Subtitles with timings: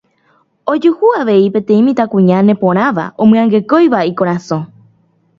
[0.75, 4.59] Ojuhu avei peteĩ mitãkuña neporãva omyangekóiva ikorasõ.